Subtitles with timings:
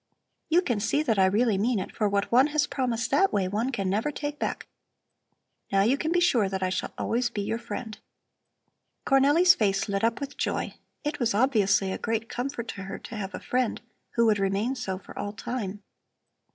[0.49, 3.47] "You can see that I really mean it, for what one has promised that way,
[3.47, 4.65] one can never take back.
[5.71, 7.99] Now you can be sure that I shall always be your friend."
[9.05, 10.73] Cornelli's face lit up with joy.
[11.03, 13.79] It was obviously a great comfort to her to have a friend
[14.15, 15.83] who would remain so for all time.